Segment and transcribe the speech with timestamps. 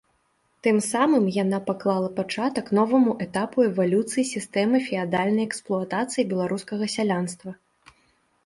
[0.63, 7.51] Тым самым яна паклала пачатак новаму этапу эвалюцыі сістэмы феадальнай эксплуатацыі беларускага сялянства.